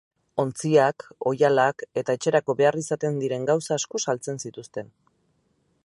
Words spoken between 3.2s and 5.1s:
diren gauza asko saltzen zituzten.